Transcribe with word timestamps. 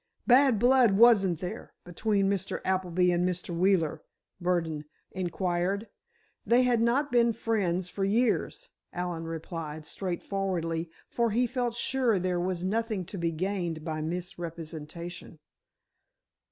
"Bad 0.25 0.57
blood, 0.57 0.93
wasn't 0.97 1.41
there, 1.41 1.75
between 1.83 2.27
Mr. 2.27 2.59
Appleby 2.65 3.11
and 3.11 3.23
Mr. 3.23 3.55
Wheeler?" 3.55 4.01
Burdon 4.41 4.85
inquired. 5.11 5.89
"They 6.43 6.63
had 6.63 6.81
not 6.81 7.11
been 7.11 7.33
friends 7.33 7.87
for 7.87 8.03
years," 8.03 8.69
Allen 8.91 9.25
replied, 9.25 9.85
straightforwardly, 9.85 10.89
for 11.07 11.29
he 11.29 11.45
felt 11.45 11.75
sure 11.75 12.17
there 12.17 12.39
was 12.39 12.63
nothing 12.63 13.05
to 13.05 13.17
be 13.19 13.31
gained 13.31 13.85
by 13.85 14.01
misrepresentation. 14.01 15.37